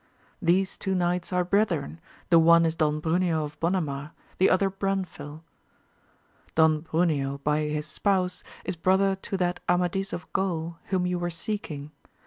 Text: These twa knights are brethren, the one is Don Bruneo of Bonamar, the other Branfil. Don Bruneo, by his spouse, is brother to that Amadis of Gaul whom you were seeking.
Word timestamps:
These 0.41 0.79
twa 0.79 0.95
knights 0.95 1.31
are 1.31 1.43
brethren, 1.45 2.01
the 2.31 2.39
one 2.39 2.65
is 2.65 2.73
Don 2.73 2.99
Bruneo 2.99 3.45
of 3.45 3.59
Bonamar, 3.59 4.13
the 4.39 4.49
other 4.49 4.71
Branfil. 4.71 5.43
Don 6.55 6.81
Bruneo, 6.81 7.37
by 7.43 7.59
his 7.67 7.85
spouse, 7.85 8.43
is 8.65 8.75
brother 8.75 9.15
to 9.15 9.37
that 9.37 9.59
Amadis 9.69 10.11
of 10.11 10.25
Gaul 10.33 10.79
whom 10.85 11.05
you 11.05 11.19
were 11.19 11.29
seeking. 11.29 11.91